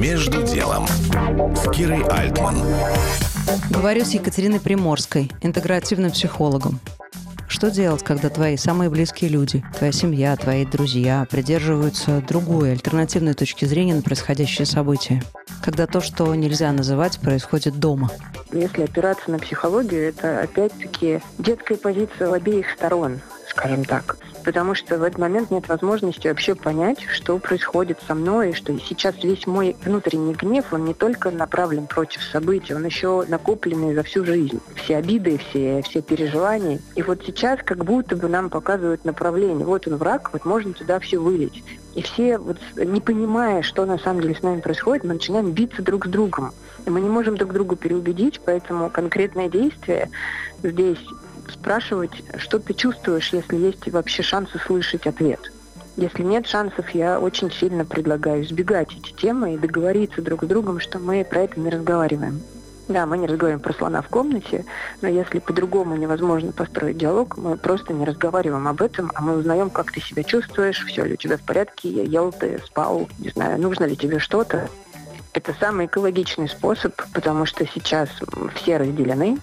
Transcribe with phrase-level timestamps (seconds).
[0.00, 0.86] Между делом
[1.54, 2.56] с Кирой Альтман.
[3.68, 6.80] Говорю с Екатериной Приморской, интегративным психологом.
[7.48, 13.66] Что делать, когда твои самые близкие люди, твоя семья, твои друзья придерживаются другой, альтернативной точки
[13.66, 15.22] зрения на происходящее событие?
[15.62, 18.10] Когда то, что нельзя называть, происходит дома?
[18.52, 23.20] Если опираться на психологию, это опять-таки детская позиция обеих сторон,
[23.50, 28.50] скажем так потому что в этот момент нет возможности вообще понять, что происходит со мной,
[28.50, 33.24] и что сейчас весь мой внутренний гнев, он не только направлен против событий, он еще
[33.28, 34.60] накопленный за всю жизнь.
[34.74, 36.80] Все обиды, все, все переживания.
[36.96, 39.66] И вот сейчас как будто бы нам показывают направление.
[39.66, 41.62] Вот он враг, вот можно туда все вылить.
[41.94, 45.82] И все, вот, не понимая, что на самом деле с нами происходит, мы начинаем биться
[45.82, 46.52] друг с другом.
[46.86, 50.10] И мы не можем друг друга переубедить, поэтому конкретное действие
[50.62, 50.98] здесь
[51.50, 55.40] спрашивать, что ты чувствуешь, если есть вообще шансы слышать ответ.
[55.96, 60.80] Если нет шансов, я очень сильно предлагаю избегать эти темы и договориться друг с другом,
[60.80, 62.40] что мы про это не разговариваем.
[62.88, 64.64] Да, мы не разговариваем про слона в комнате,
[65.00, 69.70] но если по-другому невозможно построить диалог, мы просто не разговариваем об этом, а мы узнаем,
[69.70, 73.60] как ты себя чувствуешь, все ли у тебя в порядке, ел ты, спал, не знаю,
[73.60, 74.68] нужно ли тебе что-то.
[75.32, 78.08] Это самый экологичный способ, потому что сейчас
[78.56, 79.38] все разделены.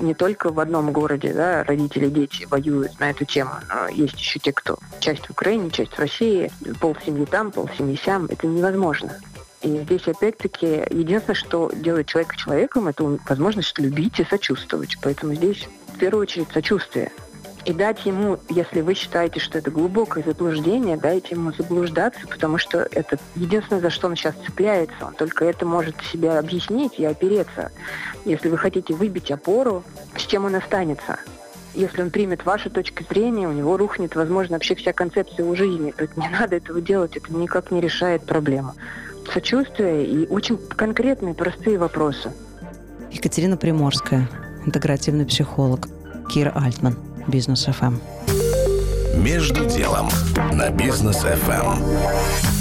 [0.00, 4.38] Не только в одном городе да, родители дети воюют на эту тему, но есть еще
[4.38, 8.26] те, кто часть в Украине, часть в России, пол семьи там, пол семьи сям.
[8.26, 9.12] Это невозможно.
[9.62, 14.96] И здесь, опять-таки, единственное, что делает человека человеком, это возможность любить и сочувствовать.
[15.02, 17.10] Поэтому здесь в первую очередь сочувствие
[17.66, 22.86] и дать ему, если вы считаете, что это глубокое заблуждение, дайте ему заблуждаться, потому что
[22.92, 25.04] это единственное, за что он сейчас цепляется.
[25.04, 27.72] Он только это может себя объяснить и опереться.
[28.24, 29.82] Если вы хотите выбить опору,
[30.16, 31.18] с чем он останется?
[31.74, 35.92] Если он примет вашу точку зрения, у него рухнет, возможно, вообще вся концепция его жизни.
[35.98, 38.74] Есть не надо этого делать, это никак не решает проблему.
[39.34, 42.32] Сочувствие и очень конкретные, простые вопросы.
[43.10, 44.28] Екатерина Приморская,
[44.64, 45.88] интегративный психолог.
[46.32, 46.96] Кира Альтман.
[47.28, 47.98] Бизнес ФМ.
[49.16, 50.08] Между делом
[50.52, 52.55] на Бизнес ФМ.